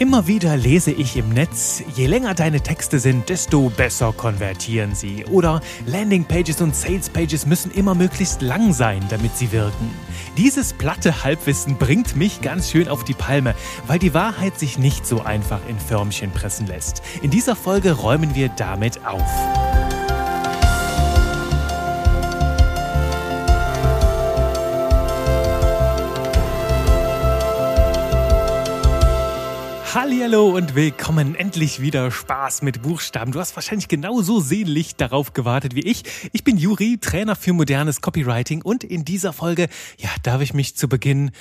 [0.00, 5.24] Immer wieder lese ich im Netz, je länger deine Texte sind, desto besser konvertieren sie.
[5.26, 9.90] Oder Landingpages und Salespages müssen immer möglichst lang sein, damit sie wirken.
[10.36, 13.54] Dieses platte Halbwissen bringt mich ganz schön auf die Palme,
[13.86, 17.02] weil die Wahrheit sich nicht so einfach in Förmchen pressen lässt.
[17.22, 19.99] In dieser Folge räumen wir damit auf.
[29.92, 31.34] Hallo und willkommen.
[31.34, 33.32] Endlich wieder Spaß mit Buchstaben.
[33.32, 36.04] Du hast wahrscheinlich genauso sehnlich darauf gewartet wie ich.
[36.32, 39.68] Ich bin Juri, Trainer für modernes Copywriting und in dieser Folge,
[39.98, 41.32] ja, darf ich mich zu Beginn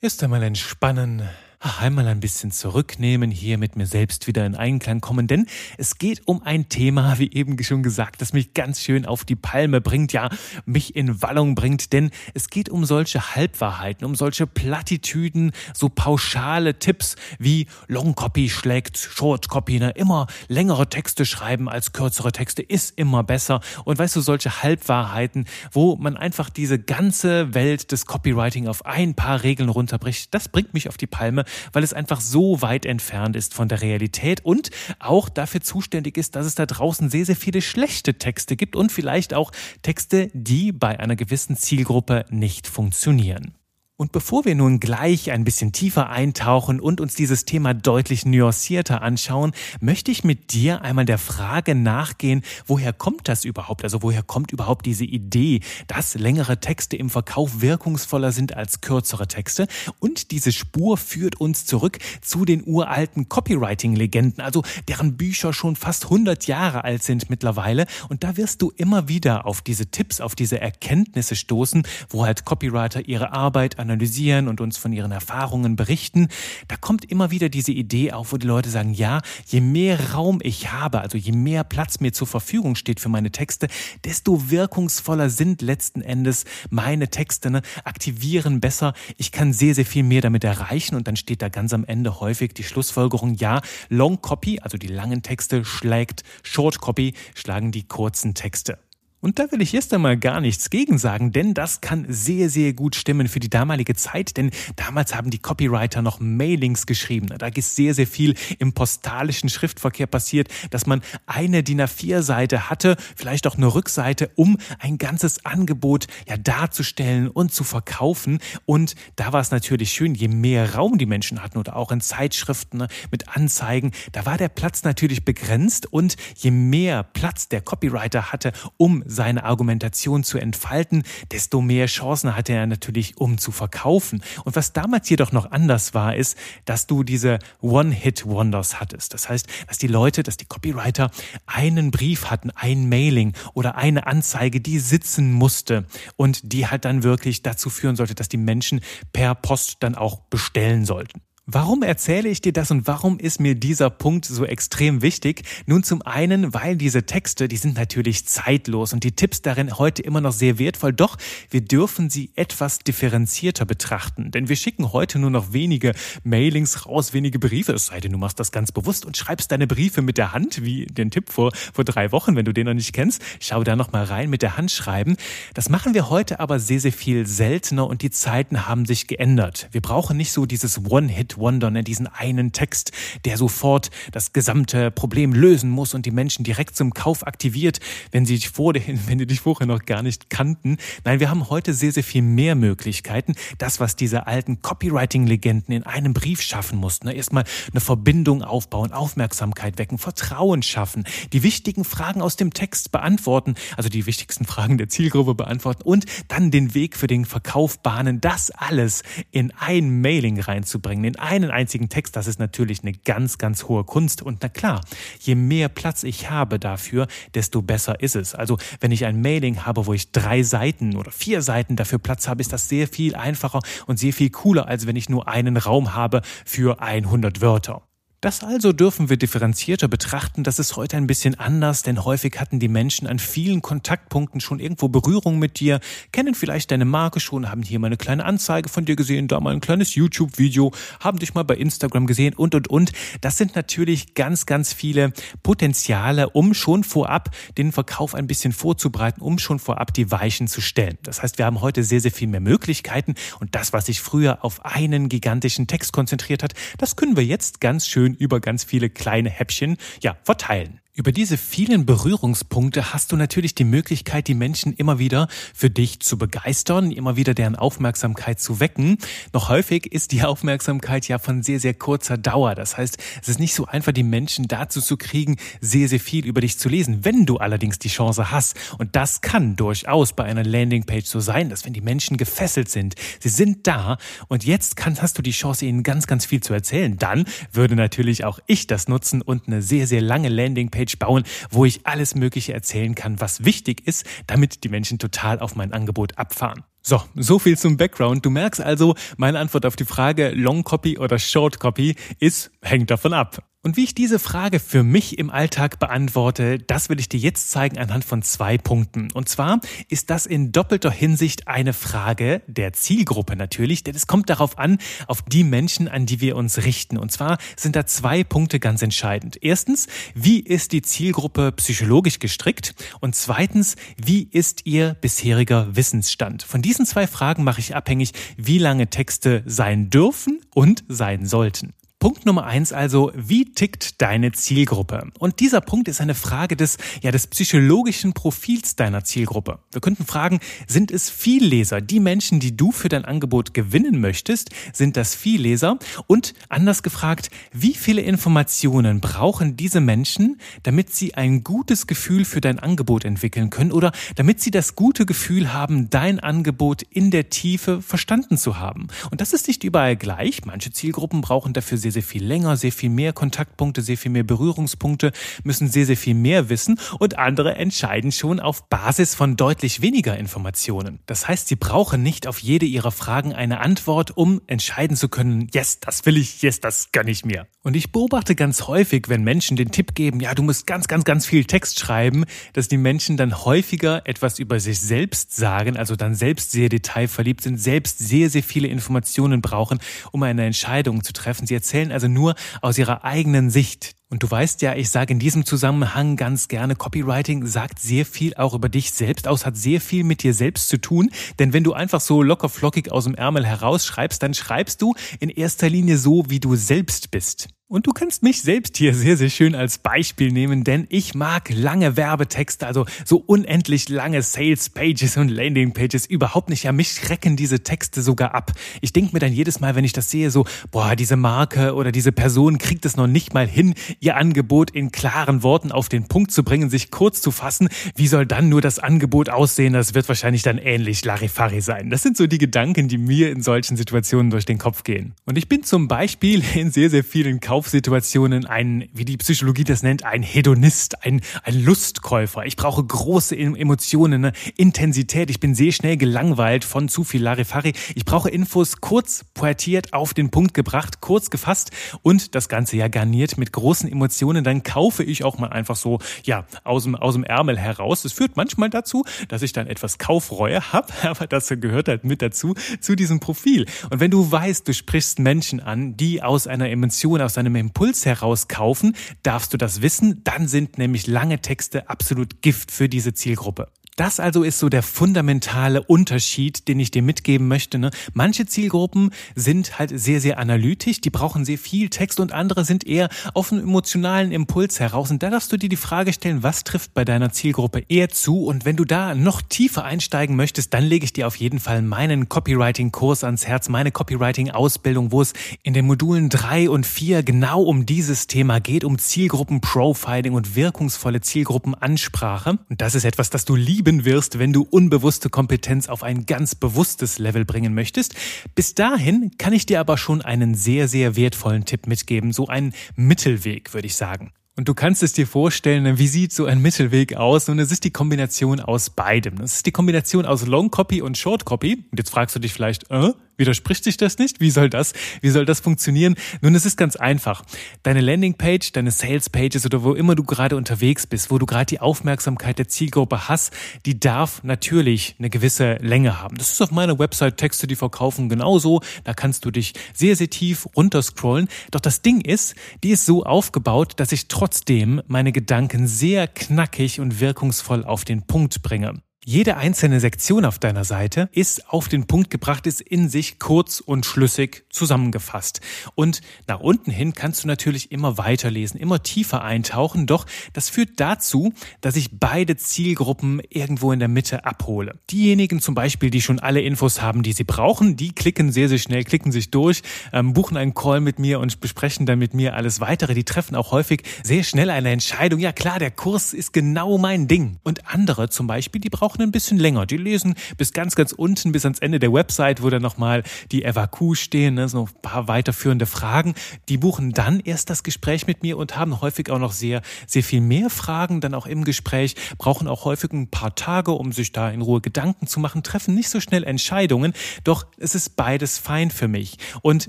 [0.00, 1.28] erst einmal entspannen,
[1.60, 5.46] einmal ein bisschen zurücknehmen, hier mit mir selbst wieder in Einklang kommen, denn
[5.78, 9.36] es geht um ein Thema, wie eben schon gesagt, das mich ganz schön auf die
[9.36, 10.28] Palme bringt, ja,
[10.64, 16.78] mich in Wallung bringt, denn es geht um solche Halbwahrheiten, um solche Plattitüden, so pauschale
[16.78, 19.90] Tipps wie Long Copy schlägt Short Copy, ne?
[19.90, 23.60] immer längere Texte schreiben als kürzere Texte ist immer besser.
[23.84, 29.14] Und weißt du, solche Halbwahrheiten, wo man einfach diese ganze Welt des Copywriting auf ein
[29.14, 33.36] paar Regeln runterbricht, das bringt mich auf die Palme weil es einfach so weit entfernt
[33.36, 37.36] ist von der Realität und auch dafür zuständig ist, dass es da draußen sehr, sehr
[37.36, 43.54] viele schlechte Texte gibt und vielleicht auch Texte, die bei einer gewissen Zielgruppe nicht funktionieren.
[43.98, 49.00] Und bevor wir nun gleich ein bisschen tiefer eintauchen und uns dieses Thema deutlich nuancierter
[49.00, 53.84] anschauen, möchte ich mit dir einmal der Frage nachgehen, woher kommt das überhaupt?
[53.84, 59.28] Also woher kommt überhaupt diese Idee, dass längere Texte im Verkauf wirkungsvoller sind als kürzere
[59.28, 59.66] Texte?
[59.98, 66.04] Und diese Spur führt uns zurück zu den uralten Copywriting-Legenden, also deren Bücher schon fast
[66.04, 67.86] 100 Jahre alt sind mittlerweile.
[68.10, 72.44] Und da wirst du immer wieder auf diese Tipps, auf diese Erkenntnisse stoßen, wo halt
[72.44, 76.28] Copywriter ihre Arbeit analysieren und uns von ihren Erfahrungen berichten,
[76.66, 80.40] da kommt immer wieder diese Idee auf, wo die Leute sagen, ja, je mehr Raum
[80.42, 83.68] ich habe, also je mehr Platz mir zur Verfügung steht für meine Texte,
[84.04, 87.62] desto wirkungsvoller sind letzten Endes meine Texte, ne?
[87.84, 88.92] aktivieren besser.
[89.16, 92.18] Ich kann sehr, sehr viel mehr damit erreichen und dann steht da ganz am Ende
[92.20, 97.84] häufig die Schlussfolgerung, ja, Long Copy, also die langen Texte, schlägt Short Copy, schlagen die
[97.84, 98.78] kurzen Texte.
[99.20, 102.74] Und da will ich erst einmal gar nichts gegen sagen, denn das kann sehr, sehr
[102.74, 107.28] gut stimmen für die damalige Zeit, denn damals haben die Copywriter noch Mailings geschrieben.
[107.38, 112.96] Da ist sehr, sehr viel im postalischen Schriftverkehr passiert, dass man eine DIN A4-Seite hatte,
[113.16, 118.38] vielleicht auch eine Rückseite, um ein ganzes Angebot ja darzustellen und zu verkaufen.
[118.66, 122.02] Und da war es natürlich schön, je mehr Raum die Menschen hatten oder auch in
[122.02, 127.62] Zeitschriften ne, mit Anzeigen, da war der Platz natürlich begrenzt und je mehr Platz der
[127.62, 133.50] Copywriter hatte, um seine Argumentation zu entfalten, desto mehr Chancen hatte er natürlich, um zu
[133.50, 134.22] verkaufen.
[134.44, 139.12] Und was damals jedoch noch anders war, ist, dass du diese One-Hit-Wonders hattest.
[139.14, 141.10] Das heißt, dass die Leute, dass die Copywriter
[141.46, 147.02] einen Brief hatten, ein Mailing oder eine Anzeige, die sitzen musste und die halt dann
[147.02, 148.80] wirklich dazu führen sollte, dass die Menschen
[149.12, 151.22] per Post dann auch bestellen sollten.
[151.48, 155.44] Warum erzähle ich dir das und warum ist mir dieser Punkt so extrem wichtig?
[155.66, 160.02] Nun zum einen, weil diese Texte, die sind natürlich zeitlos und die Tipps darin heute
[160.02, 161.16] immer noch sehr wertvoll, doch
[161.48, 167.12] wir dürfen sie etwas differenzierter betrachten, denn wir schicken heute nur noch wenige Mailings raus,
[167.12, 170.18] wenige Briefe, es sei denn, du machst das ganz bewusst und schreibst deine Briefe mit
[170.18, 173.22] der Hand, wie den Tipp vor, vor drei Wochen, wenn du den noch nicht kennst,
[173.38, 175.16] schau da noch mal rein mit der Hand schreiben.
[175.54, 179.68] Das machen wir heute aber sehr, sehr viel seltener und die Zeiten haben sich geändert.
[179.70, 181.82] Wir brauchen nicht so dieses One-Hit Wonder, ne?
[181.82, 182.92] diesen einen Text,
[183.24, 187.80] der sofort das gesamte Problem lösen muss und die Menschen direkt zum Kauf aktiviert,
[188.10, 190.78] wenn sie dich vorhin, wenn die dich vorher noch gar nicht kannten.
[191.04, 193.34] Nein, wir haben heute sehr, sehr viel mehr Möglichkeiten.
[193.58, 197.06] Das, was diese alten Copywriting-Legenden in einem Brief schaffen mussten.
[197.06, 197.14] Ne?
[197.14, 203.54] Erstmal eine Verbindung aufbauen, Aufmerksamkeit wecken, Vertrauen schaffen, die wichtigen Fragen aus dem Text beantworten,
[203.76, 208.20] also die wichtigsten Fragen der Zielgruppe beantworten und dann den Weg für den Verkauf bahnen.
[208.20, 213.38] Das alles in ein Mailing reinzubringen, in einen einzigen Text, das ist natürlich eine ganz,
[213.38, 214.22] ganz hohe Kunst.
[214.22, 214.80] Und na klar,
[215.20, 218.34] je mehr Platz ich habe dafür, desto besser ist es.
[218.34, 222.28] Also wenn ich ein Mailing habe, wo ich drei Seiten oder vier Seiten dafür Platz
[222.28, 225.56] habe, ist das sehr viel einfacher und sehr viel cooler, als wenn ich nur einen
[225.56, 227.82] Raum habe für 100 Wörter.
[228.22, 230.42] Das also dürfen wir differenzierter betrachten.
[230.42, 234.58] Das ist heute ein bisschen anders, denn häufig hatten die Menschen an vielen Kontaktpunkten schon
[234.58, 235.80] irgendwo Berührung mit dir,
[236.12, 239.38] kennen vielleicht deine Marke schon, haben hier mal eine kleine Anzeige von dir gesehen, da
[239.38, 242.92] mal ein kleines YouTube-Video, haben dich mal bei Instagram gesehen und, und, und.
[243.20, 245.12] Das sind natürlich ganz, ganz viele
[245.42, 250.62] Potenziale, um schon vorab den Verkauf ein bisschen vorzubereiten, um schon vorab die Weichen zu
[250.62, 250.96] stellen.
[251.02, 254.42] Das heißt, wir haben heute sehr, sehr viel mehr Möglichkeiten und das, was sich früher
[254.42, 258.64] auf einen gigantischen Text konzentriert hat, das können wir jetzt ganz schön schön über ganz
[258.64, 260.80] viele kleine Häppchen ja, verteilen.
[260.98, 266.00] Über diese vielen Berührungspunkte hast du natürlich die Möglichkeit, die Menschen immer wieder für dich
[266.00, 268.96] zu begeistern, immer wieder deren Aufmerksamkeit zu wecken.
[269.34, 272.54] Noch häufig ist die Aufmerksamkeit ja von sehr, sehr kurzer Dauer.
[272.54, 276.24] Das heißt, es ist nicht so einfach, die Menschen dazu zu kriegen, sehr, sehr viel
[276.24, 277.04] über dich zu lesen.
[277.04, 281.50] Wenn du allerdings die Chance hast, und das kann durchaus bei einer Landingpage so sein,
[281.50, 285.32] dass wenn die Menschen gefesselt sind, sie sind da und jetzt kann, hast du die
[285.32, 289.46] Chance, ihnen ganz, ganz viel zu erzählen, dann würde natürlich auch ich das nutzen und
[289.46, 293.86] eine sehr, sehr lange Landingpage Homepage bauen, wo ich alles Mögliche erzählen kann, was wichtig
[293.86, 296.64] ist, damit die Menschen total auf mein Angebot abfahren.
[296.82, 298.24] So, so viel zum Background.
[298.24, 302.90] Du merkst also, meine Antwort auf die Frage Long Copy oder Short Copy ist, hängt
[302.90, 303.42] davon ab.
[303.66, 307.50] Und wie ich diese Frage für mich im Alltag beantworte, das will ich dir jetzt
[307.50, 309.10] zeigen anhand von zwei Punkten.
[309.10, 314.30] Und zwar ist das in doppelter Hinsicht eine Frage der Zielgruppe natürlich, denn es kommt
[314.30, 314.78] darauf an,
[315.08, 316.96] auf die Menschen, an die wir uns richten.
[316.96, 319.36] Und zwar sind da zwei Punkte ganz entscheidend.
[319.40, 322.76] Erstens, wie ist die Zielgruppe psychologisch gestrickt?
[323.00, 326.44] Und zweitens, wie ist ihr bisheriger Wissensstand?
[326.44, 331.74] Von diesen zwei Fragen mache ich abhängig, wie lange Texte sein dürfen und sein sollten.
[331.98, 335.10] Punkt Nummer eins also, wie tickt deine Zielgruppe?
[335.18, 339.60] Und dieser Punkt ist eine Frage des, ja, des psychologischen Profils deiner Zielgruppe.
[339.72, 341.80] Wir könnten fragen, sind es Vielleser?
[341.80, 345.78] Die Menschen, die du für dein Angebot gewinnen möchtest, sind das Vielleser?
[346.06, 352.42] Und anders gefragt, wie viele Informationen brauchen diese Menschen, damit sie ein gutes Gefühl für
[352.42, 357.30] dein Angebot entwickeln können oder damit sie das gute Gefühl haben, dein Angebot in der
[357.30, 358.88] Tiefe verstanden zu haben?
[359.10, 360.44] Und das ist nicht überall gleich.
[360.44, 364.22] Manche Zielgruppen brauchen dafür sehr, sehr viel länger, sehr viel mehr Kontaktpunkte, sehr viel mehr
[364.22, 365.12] Berührungspunkte,
[365.44, 370.18] müssen sehr, sehr viel mehr wissen und andere entscheiden schon auf Basis von deutlich weniger
[370.18, 370.98] Informationen.
[371.06, 375.48] Das heißt, sie brauchen nicht auf jede ihrer Fragen eine Antwort, um entscheiden zu können,
[375.54, 377.46] yes, das will ich, yes, das gönn ich mir.
[377.66, 381.02] Und ich beobachte ganz häufig, wenn Menschen den Tipp geben, ja, du musst ganz, ganz,
[381.02, 385.96] ganz viel Text schreiben, dass die Menschen dann häufiger etwas über sich selbst sagen, also
[385.96, 389.80] dann selbst sehr detailverliebt sind, selbst sehr, sehr viele Informationen brauchen,
[390.12, 391.48] um eine Entscheidung zu treffen.
[391.48, 393.96] Sie erzählen also nur aus ihrer eigenen Sicht.
[394.10, 398.34] Und du weißt ja, ich sage in diesem Zusammenhang ganz gerne, Copywriting sagt sehr viel
[398.34, 401.10] auch über dich selbst aus, hat sehr viel mit dir selbst zu tun.
[401.40, 405.30] Denn wenn du einfach so locker flockig aus dem Ärmel herausschreibst, dann schreibst du in
[405.30, 407.48] erster Linie so, wie du selbst bist.
[407.68, 411.50] Und du kannst mich selbst hier sehr, sehr schön als Beispiel nehmen, denn ich mag
[411.52, 416.62] lange Werbetexte, also so unendlich lange Sales Pages und Landing Pages überhaupt nicht.
[416.62, 418.52] Ja, mich schrecken diese Texte sogar ab.
[418.82, 421.90] Ich denke mir dann jedes Mal, wenn ich das sehe, so, boah, diese Marke oder
[421.90, 426.06] diese Person kriegt es noch nicht mal hin, ihr Angebot in klaren Worten auf den
[426.06, 427.68] Punkt zu bringen, sich kurz zu fassen.
[427.96, 429.72] Wie soll dann nur das Angebot aussehen?
[429.72, 431.90] Das wird wahrscheinlich dann ähnlich Larifari sein.
[431.90, 435.14] Das sind so die Gedanken, die mir in solchen Situationen durch den Kopf gehen.
[435.24, 439.82] Und ich bin zum Beispiel in sehr, sehr vielen Kaufsituationen ein, wie die Psychologie das
[439.82, 442.44] nennt, ein Hedonist, ein, ein Lustkäufer.
[442.44, 444.32] Ich brauche große Emotionen, ne?
[444.58, 445.30] Intensität.
[445.30, 447.72] Ich bin sehr schnell gelangweilt von zu viel Larifari.
[447.94, 451.70] Ich brauche Infos kurz pointiert auf den Punkt gebracht, kurz gefasst
[452.02, 454.44] und das Ganze ja garniert mit großen Emotionen.
[454.44, 458.02] Dann kaufe ich auch mal einfach so, ja, aus dem, aus dem Ärmel heraus.
[458.02, 462.20] Das führt manchmal dazu, dass ich dann etwas Kaufreue habe, aber das gehört halt mit
[462.20, 463.64] dazu, zu diesem Profil.
[463.88, 467.56] Und wenn du weißt, du sprichst Menschen an, die aus einer Emotion, aus einer einem
[467.56, 472.88] Impuls heraus kaufen, darfst du das wissen, dann sind nämlich lange Texte absolut Gift für
[472.88, 473.70] diese Zielgruppe.
[473.96, 477.78] Das also ist so der fundamentale Unterschied, den ich dir mitgeben möchte.
[477.78, 477.90] Ne?
[478.12, 482.86] Manche Zielgruppen sind halt sehr, sehr analytisch, die brauchen sehr viel Text und andere sind
[482.86, 485.10] eher auf einen emotionalen Impuls heraus.
[485.10, 488.44] Und da darfst du dir die Frage stellen, was trifft bei deiner Zielgruppe eher zu?
[488.44, 491.80] Und wenn du da noch tiefer einsteigen möchtest, dann lege ich dir auf jeden Fall
[491.80, 497.62] meinen Copywriting-Kurs ans Herz, meine Copywriting-Ausbildung, wo es in den Modulen drei und vier genau
[497.62, 502.58] um dieses Thema geht, um Zielgruppen-Profiling und wirkungsvolle Zielgruppenansprache.
[502.68, 506.26] Und das ist etwas, das du liebst lieben wirst, wenn du unbewusste Kompetenz auf ein
[506.26, 508.14] ganz bewusstes Level bringen möchtest.
[508.54, 512.74] Bis dahin kann ich dir aber schon einen sehr, sehr wertvollen Tipp mitgeben, so einen
[512.96, 514.32] Mittelweg, würde ich sagen.
[514.56, 517.48] Und du kannst es dir vorstellen, wie sieht so ein Mittelweg aus?
[517.48, 519.40] Und es ist die Kombination aus beidem.
[519.40, 521.84] Es ist die Kombination aus Long Copy und Short Copy.
[521.90, 524.40] Und jetzt fragst du dich vielleicht, äh, Widerspricht sich das nicht?
[524.40, 526.14] Wie soll das, wie soll das funktionieren?
[526.40, 527.44] Nun, es ist ganz einfach.
[527.82, 531.80] Deine Landingpage, deine Salespages oder wo immer du gerade unterwegs bist, wo du gerade die
[531.80, 533.52] Aufmerksamkeit der Zielgruppe hast,
[533.84, 536.36] die darf natürlich eine gewisse Länge haben.
[536.36, 538.80] Das ist auf meiner Website Texte, die verkaufen genauso.
[539.04, 541.48] Da kannst du dich sehr, sehr tief runterscrollen.
[541.70, 547.00] Doch das Ding ist, die ist so aufgebaut, dass ich trotzdem meine Gedanken sehr knackig
[547.00, 548.94] und wirkungsvoll auf den Punkt bringe.
[549.28, 553.80] Jede einzelne Sektion auf deiner Seite ist auf den Punkt gebracht, ist in sich kurz
[553.80, 555.60] und schlüssig zusammengefasst.
[555.96, 561.00] Und nach unten hin kannst du natürlich immer weiterlesen, immer tiefer eintauchen, doch das führt
[561.00, 565.00] dazu, dass ich beide Zielgruppen irgendwo in der Mitte abhole.
[565.10, 568.78] Diejenigen zum Beispiel, die schon alle Infos haben, die sie brauchen, die klicken sehr, sehr
[568.78, 572.54] schnell, klicken sich durch, ähm, buchen einen Call mit mir und besprechen dann mit mir
[572.54, 573.14] alles weitere.
[573.14, 575.40] Die treffen auch häufig sehr schnell eine Entscheidung.
[575.40, 577.58] Ja klar, der Kurs ist genau mein Ding.
[577.64, 579.86] Und andere zum Beispiel, die brauchen ein bisschen länger.
[579.86, 583.62] Die lesen bis ganz, ganz unten, bis ans Ende der Website, wo dann nochmal die
[583.62, 586.34] FAQ stehen, ne, so ein paar weiterführende Fragen.
[586.68, 590.22] Die buchen dann erst das Gespräch mit mir und haben häufig auch noch sehr, sehr
[590.22, 594.32] viel mehr Fragen dann auch im Gespräch, brauchen auch häufig ein paar Tage, um sich
[594.32, 597.12] da in Ruhe Gedanken zu machen, treffen nicht so schnell Entscheidungen.
[597.44, 599.38] Doch es ist beides fein für mich.
[599.62, 599.88] Und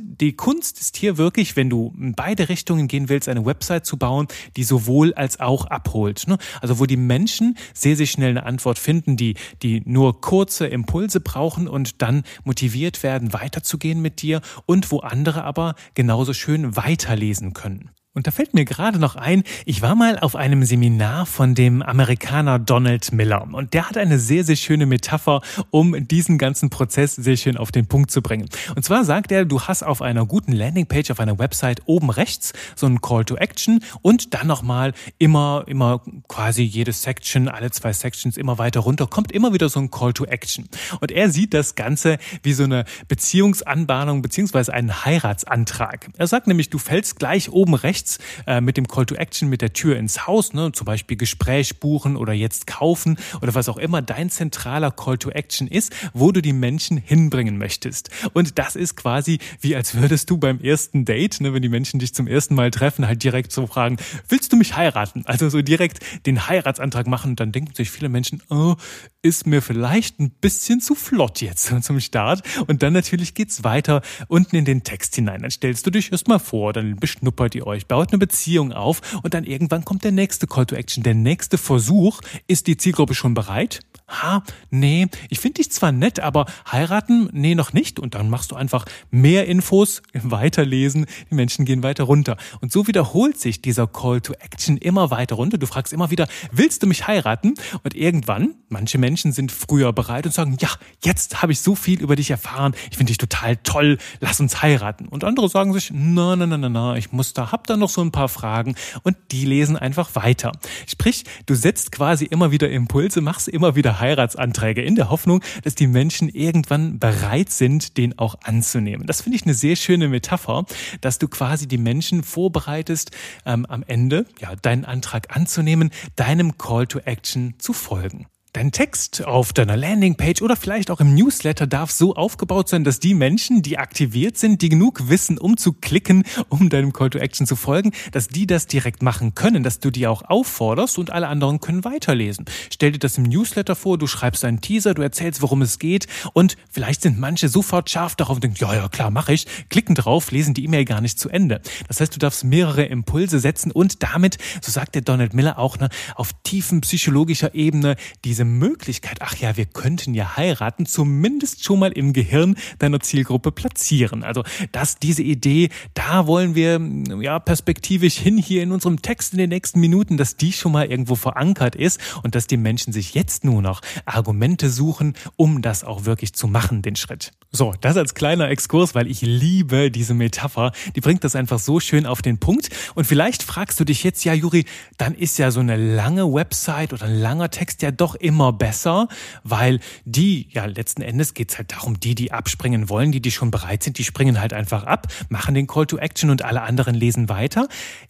[0.00, 3.96] die Kunst ist hier wirklich, wenn du in beide Richtungen gehen willst, eine Website zu
[3.96, 6.26] bauen, die sowohl als auch abholt.
[6.26, 6.38] Ne?
[6.60, 11.20] Also wo die Menschen sehr, sehr schnell eine Antwort finden, die, die nur kurze Impulse
[11.20, 17.52] brauchen und dann motiviert werden, weiterzugehen mit dir und wo andere aber genauso schön weiterlesen
[17.52, 17.90] können.
[18.16, 21.82] Und da fällt mir gerade noch ein, ich war mal auf einem Seminar von dem
[21.82, 27.14] Amerikaner Donald Miller und der hat eine sehr, sehr schöne Metapher, um diesen ganzen Prozess
[27.14, 28.48] sehr schön auf den Punkt zu bringen.
[28.74, 32.54] Und zwar sagt er, du hast auf einer guten Landingpage, auf einer Website oben rechts
[32.74, 37.92] so einen Call to Action und dann nochmal immer, immer quasi jede Section, alle zwei
[37.92, 40.70] Sections immer weiter runter, kommt immer wieder so ein Call to Action.
[41.00, 46.08] Und er sieht das Ganze wie so eine Beziehungsanbahnung beziehungsweise einen Heiratsantrag.
[46.16, 49.48] Er sagt nämlich, du fällst gleich oben rechts rechts äh, mit dem Call to Action,
[49.48, 53.68] mit der Tür ins Haus, ne, zum Beispiel Gespräch buchen oder jetzt kaufen oder was
[53.68, 58.10] auch immer dein zentraler Call to Action ist, wo du die Menschen hinbringen möchtest.
[58.32, 61.98] Und das ist quasi wie als würdest du beim ersten Date, ne, wenn die Menschen
[62.00, 63.96] dich zum ersten Mal treffen, halt direkt so fragen,
[64.28, 65.22] willst du mich heiraten?
[65.26, 68.76] Also so direkt den Heiratsantrag machen und dann denken sich viele Menschen, oh,
[69.26, 72.42] ist mir vielleicht ein bisschen zu flott jetzt zum Start.
[72.68, 75.42] Und dann natürlich geht's weiter unten in den Text hinein.
[75.42, 79.34] Dann stellst du dich erstmal vor, dann beschnuppert ihr euch, baut eine Beziehung auf und
[79.34, 82.20] dann irgendwann kommt der nächste Call to Action, der nächste Versuch.
[82.46, 83.80] Ist die Zielgruppe schon bereit?
[84.08, 87.98] ha, nee, ich finde dich zwar nett, aber heiraten, nee, noch nicht.
[87.98, 92.36] Und dann machst du einfach mehr Infos, weiterlesen, die Menschen gehen weiter runter.
[92.60, 95.58] Und so wiederholt sich dieser Call to Action immer weiter runter.
[95.58, 97.54] Du fragst immer wieder, willst du mich heiraten?
[97.82, 100.68] Und irgendwann, manche Menschen sind früher bereit und sagen, ja,
[101.04, 104.62] jetzt habe ich so viel über dich erfahren, ich finde dich total toll, lass uns
[104.62, 105.08] heiraten.
[105.08, 107.88] Und andere sagen sich, na, na, na, na, na, ich muss da, hab da noch
[107.88, 110.52] so ein paar Fragen und die lesen einfach weiter.
[110.86, 115.74] Sprich, du setzt quasi immer wieder Impulse, machst immer wieder Heiratsanträge in der Hoffnung, dass
[115.74, 119.06] die Menschen irgendwann bereit sind, den auch anzunehmen.
[119.06, 120.64] Das finde ich eine sehr schöne Metapher,
[121.00, 123.10] dass du quasi die Menschen vorbereitest,
[123.44, 128.26] ähm, am Ende ja deinen Antrag anzunehmen, deinem Call to Action zu folgen.
[128.56, 133.00] Dein Text auf deiner Landingpage oder vielleicht auch im Newsletter darf so aufgebaut sein, dass
[133.00, 137.18] die Menschen, die aktiviert sind, die genug wissen, um zu klicken, um deinem Call to
[137.18, 141.10] Action zu folgen, dass die das direkt machen können, dass du die auch aufforderst und
[141.10, 142.46] alle anderen können weiterlesen.
[142.72, 146.06] Stell dir das im Newsletter vor, du schreibst einen Teaser, du erzählst, worum es geht
[146.32, 149.94] und vielleicht sind manche sofort scharf darauf und denken, ja, ja, klar, mache ich, klicken
[149.94, 151.60] drauf, lesen die E-Mail gar nicht zu Ende.
[151.88, 155.78] Das heißt, du darfst mehrere Impulse setzen und damit, so sagt der Donald Miller auch,
[155.78, 161.78] ne, auf tiefen psychologischer Ebene diese Möglichkeit, ach ja, wir könnten ja heiraten, zumindest schon
[161.78, 164.24] mal im Gehirn deiner Zielgruppe platzieren.
[164.24, 166.80] Also, dass diese Idee, da wollen wir
[167.22, 170.86] ja perspektivisch hin hier in unserem Text in den nächsten Minuten, dass die schon mal
[170.86, 175.84] irgendwo verankert ist und dass die Menschen sich jetzt nur noch Argumente suchen, um das
[175.84, 177.32] auch wirklich zu machen, den Schritt.
[177.56, 180.72] So, das als kleiner Exkurs, weil ich liebe diese Metapher.
[180.94, 182.68] Die bringt das einfach so schön auf den Punkt.
[182.94, 184.66] Und vielleicht fragst du dich jetzt, ja, Juri,
[184.98, 189.08] dann ist ja so eine lange Website oder ein langer Text ja doch immer besser,
[189.42, 193.50] weil die, ja, letzten Endes geht's halt darum, die, die abspringen wollen, die, die schon
[193.50, 196.94] bereit sind, die springen halt einfach ab, machen den Call to Action und alle anderen
[196.94, 197.68] lesen weiter.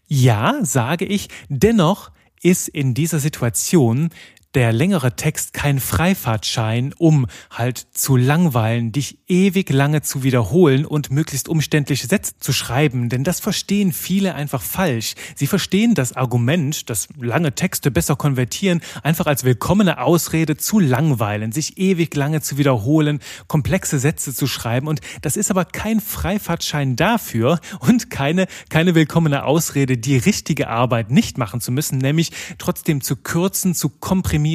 [0.08, 2.10] Ja, sage ich, dennoch
[2.42, 4.10] ist in dieser Situation
[4.56, 11.10] der längere Text kein Freifahrtschein, um halt zu langweilen, dich ewig lange zu wiederholen und
[11.10, 15.14] möglichst umständliche Sätze zu schreiben, denn das verstehen viele einfach falsch.
[15.34, 21.52] Sie verstehen das Argument, dass lange Texte besser konvertieren, einfach als willkommene Ausrede zu langweilen,
[21.52, 26.96] sich ewig lange zu wiederholen, komplexe Sätze zu schreiben und das ist aber kein Freifahrtschein
[26.96, 33.02] dafür und keine, keine willkommene Ausrede, die richtige Arbeit nicht machen zu müssen, nämlich trotzdem
[33.02, 34.45] zu kürzen, zu komprimieren,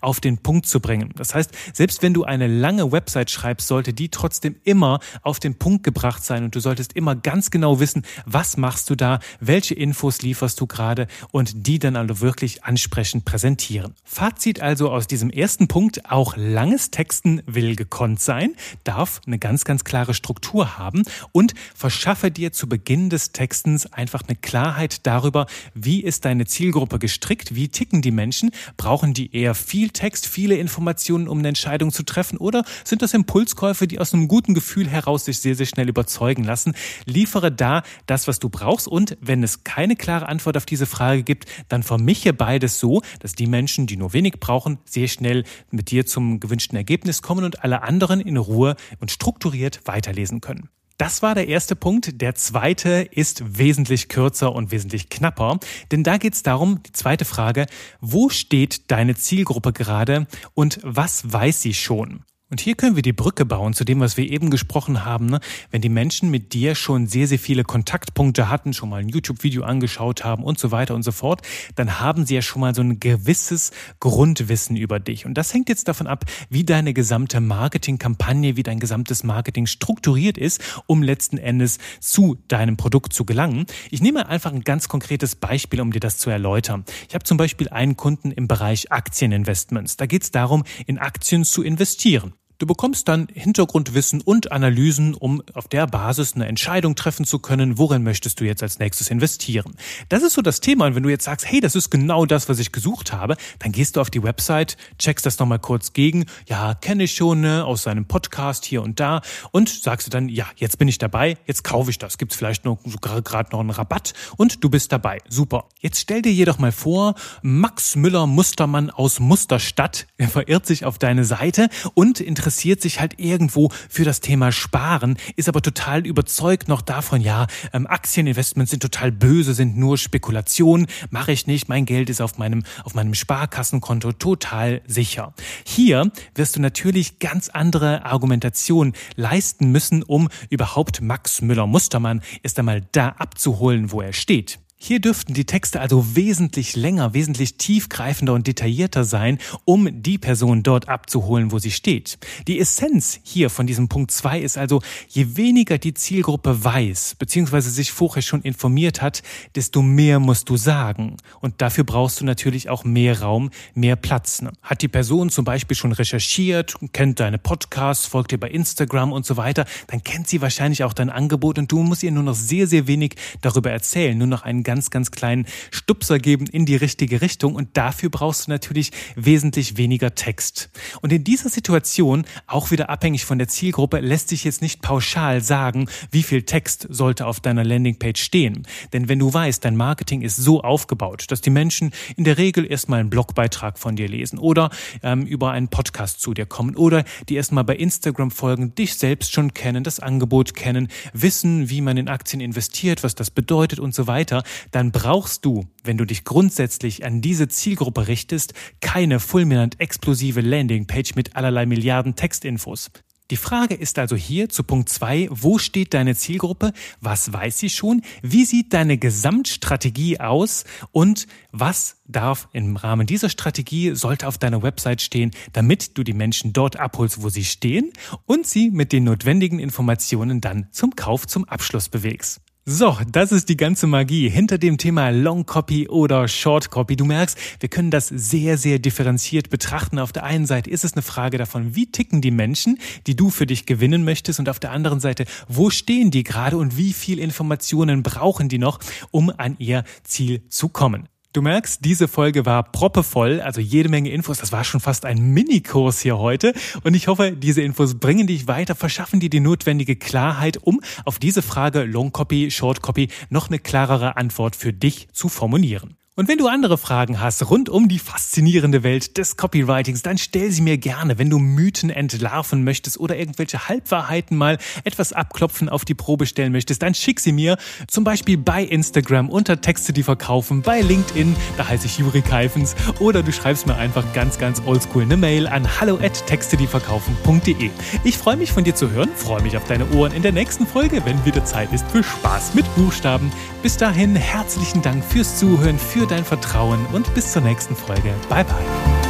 [0.00, 1.12] auf den Punkt zu bringen.
[1.16, 5.58] Das heißt, selbst wenn du eine lange Website schreibst, sollte die trotzdem immer auf den
[5.58, 9.74] Punkt gebracht sein und du solltest immer ganz genau wissen, was machst du da, welche
[9.74, 13.94] Infos lieferst du gerade und die dann also wirklich ansprechend präsentieren.
[14.04, 19.64] Fazit also aus diesem ersten Punkt, auch langes Texten will gekonnt sein, darf eine ganz,
[19.64, 21.02] ganz klare Struktur haben
[21.32, 26.98] und verschaffe dir zu Beginn des Textens einfach eine Klarheit darüber, wie ist deine Zielgruppe
[26.98, 31.92] gestrickt, wie ticken die Menschen, brauchen die eher viel Text, viele Informationen, um eine Entscheidung
[31.92, 35.66] zu treffen oder sind das Impulskäufe, die aus einem guten Gefühl heraus sich sehr, sehr
[35.66, 36.74] schnell überzeugen lassen?
[37.04, 41.22] Liefere da das, was du brauchst und wenn es keine klare Antwort auf diese Frage
[41.22, 45.90] gibt, dann vermische beides so, dass die Menschen, die nur wenig brauchen, sehr schnell mit
[45.90, 50.68] dir zum gewünschten Ergebnis kommen und alle anderen in Ruhe und strukturiert weiterlesen können.
[50.98, 52.20] Das war der erste Punkt.
[52.20, 55.60] Der zweite ist wesentlich kürzer und wesentlich knapper,
[55.92, 57.66] denn da geht es darum, die zweite Frage,
[58.00, 62.24] wo steht deine Zielgruppe gerade und was weiß sie schon?
[62.50, 65.26] Und hier können wir die Brücke bauen zu dem, was wir eben gesprochen haben.
[65.26, 65.40] Ne?
[65.70, 69.64] Wenn die Menschen mit dir schon sehr, sehr viele Kontaktpunkte hatten, schon mal ein YouTube-Video
[69.64, 71.42] angeschaut haben und so weiter und so fort,
[71.74, 75.26] dann haben sie ja schon mal so ein gewisses Grundwissen über dich.
[75.26, 80.38] Und das hängt jetzt davon ab, wie deine gesamte Marketingkampagne, wie dein gesamtes Marketing strukturiert
[80.38, 83.66] ist, um letzten Endes zu deinem Produkt zu gelangen.
[83.90, 86.86] Ich nehme einfach ein ganz konkretes Beispiel, um dir das zu erläutern.
[87.08, 89.98] Ich habe zum Beispiel einen Kunden im Bereich Aktieninvestments.
[89.98, 92.37] Da geht es darum, in Aktien zu investieren.
[92.58, 97.78] Du bekommst dann Hintergrundwissen und Analysen, um auf der Basis eine Entscheidung treffen zu können,
[97.78, 99.76] worin möchtest du jetzt als nächstes investieren.
[100.08, 100.86] Das ist so das Thema.
[100.86, 103.70] Und wenn du jetzt sagst, hey, das ist genau das, was ich gesucht habe, dann
[103.70, 106.26] gehst du auf die Website, checkst das nochmal kurz gegen.
[106.48, 109.20] Ja, kenne ich schon ne, aus seinem Podcast hier und da.
[109.52, 112.18] Und sagst du dann, ja, jetzt bin ich dabei, jetzt kaufe ich das.
[112.18, 112.78] Gibt es vielleicht noch
[113.22, 115.18] gerade noch einen Rabatt und du bist dabei.
[115.28, 115.68] Super.
[115.78, 120.98] Jetzt stell dir jedoch mal vor, Max Müller Mustermann aus Musterstadt, er verirrt sich auf
[120.98, 126.06] deine Seite und interessiert interessiert sich halt irgendwo für das Thema Sparen, ist aber total
[126.06, 131.68] überzeugt noch davon, ja, ähm, Aktieninvestments sind total böse, sind nur Spekulationen, mache ich nicht,
[131.68, 135.34] mein Geld ist auf meinem, auf meinem Sparkassenkonto total sicher.
[135.66, 142.80] Hier wirst du natürlich ganz andere Argumentationen leisten müssen, um überhaupt Max Müller-Mustermann erst einmal
[142.92, 144.58] da abzuholen, wo er steht.
[144.80, 150.62] Hier dürften die Texte also wesentlich länger, wesentlich tiefgreifender und detaillierter sein, um die Person
[150.62, 152.16] dort abzuholen, wo sie steht.
[152.46, 157.70] Die Essenz hier von diesem Punkt zwei ist also, je weniger die Zielgruppe weiß, beziehungsweise
[157.70, 159.24] sich vorher schon informiert hat,
[159.56, 161.16] desto mehr musst du sagen.
[161.40, 164.42] Und dafür brauchst du natürlich auch mehr Raum, mehr Platz.
[164.42, 164.52] Ne?
[164.62, 169.26] Hat die Person zum Beispiel schon recherchiert, kennt deine Podcasts, folgt dir bei Instagram und
[169.26, 172.36] so weiter, dann kennt sie wahrscheinlich auch dein Angebot und du musst ihr nur noch
[172.36, 176.76] sehr, sehr wenig darüber erzählen, nur noch einen ganz, ganz kleinen Stupser geben in die
[176.76, 180.68] richtige Richtung und dafür brauchst du natürlich wesentlich weniger Text.
[181.00, 185.40] Und in dieser Situation, auch wieder abhängig von der Zielgruppe, lässt sich jetzt nicht pauschal
[185.40, 188.66] sagen, wie viel Text sollte auf deiner Landingpage stehen.
[188.92, 192.70] Denn wenn du weißt, dein Marketing ist so aufgebaut, dass die Menschen in der Regel
[192.70, 194.68] erstmal einen Blogbeitrag von dir lesen oder
[195.02, 199.32] ähm, über einen Podcast zu dir kommen oder die erstmal bei Instagram folgen, dich selbst
[199.32, 203.94] schon kennen, das Angebot kennen, wissen, wie man in Aktien investiert, was das bedeutet und
[203.94, 209.80] so weiter, dann brauchst du, wenn du dich grundsätzlich an diese Zielgruppe richtest, keine fulminant
[209.80, 212.90] explosive Landingpage mit allerlei Milliarden Textinfos.
[213.30, 216.72] Die Frage ist also hier zu Punkt zwei: wo steht deine Zielgruppe?
[217.00, 218.02] Was weiß sie schon?
[218.22, 220.64] Wie sieht deine Gesamtstrategie aus?
[220.92, 226.14] Und was darf im Rahmen dieser Strategie, sollte auf deiner Website stehen, damit du die
[226.14, 227.92] Menschen dort abholst, wo sie stehen
[228.24, 232.40] und sie mit den notwendigen Informationen dann zum Kauf zum Abschluss bewegst?
[232.70, 236.96] So, das ist die ganze Magie hinter dem Thema Long Copy oder Short Copy.
[236.96, 239.98] Du merkst, wir können das sehr, sehr differenziert betrachten.
[239.98, 243.30] Auf der einen Seite ist es eine Frage davon, wie ticken die Menschen, die du
[243.30, 246.92] für dich gewinnen möchtest und auf der anderen Seite, wo stehen die gerade und wie
[246.92, 248.80] viel Informationen brauchen die noch,
[249.12, 251.08] um an ihr Ziel zu kommen.
[251.34, 254.38] Du merkst, diese Folge war proppevoll, also jede Menge Infos.
[254.38, 256.54] Das war schon fast ein Minikurs hier heute.
[256.84, 261.18] Und ich hoffe, diese Infos bringen dich weiter, verschaffen dir die notwendige Klarheit, um auf
[261.18, 265.98] diese Frage Long Copy, Short Copy noch eine klarere Antwort für dich zu formulieren.
[266.18, 270.50] Und wenn du andere Fragen hast rund um die faszinierende Welt des Copywritings, dann stell
[270.50, 275.84] sie mir gerne, wenn du Mythen entlarven möchtest oder irgendwelche Halbwahrheiten mal etwas abklopfen auf
[275.84, 280.02] die Probe stellen möchtest, dann schick sie mir zum Beispiel bei Instagram unter Texte, die
[280.02, 284.60] verkaufen, bei LinkedIn, da heiße ich Juri Keifens, oder du schreibst mir einfach ganz, ganz
[284.66, 287.70] oldschool eine Mail an hallo at textedieverkaufen.de.
[288.02, 290.66] Ich freue mich von dir zu hören, freue mich auf deine Ohren in der nächsten
[290.66, 293.30] Folge, wenn wieder Zeit ist für Spaß mit Buchstaben.
[293.62, 298.14] Bis dahin herzlichen Dank fürs Zuhören, für dein Vertrauen und bis zur nächsten Folge.
[298.28, 299.07] Bye bye.